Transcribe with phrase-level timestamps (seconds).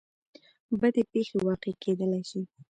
[0.79, 2.41] بدې پېښې واقع کېدلی شي.